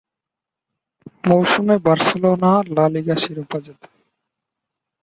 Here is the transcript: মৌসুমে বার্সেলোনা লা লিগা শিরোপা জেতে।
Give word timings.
মৌসুমে 1.27 1.75
বার্সেলোনা 1.85 2.51
লা 2.75 2.85
লিগা 2.93 3.15
শিরোপা 3.23 3.57
জেতে। 3.65 3.87